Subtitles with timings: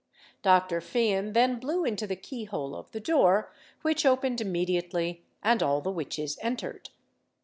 [0.41, 0.81] Dr.
[0.81, 3.53] Fian then blew into the keyhole of the door,
[3.83, 6.89] which opened immediately, and all the witches entered.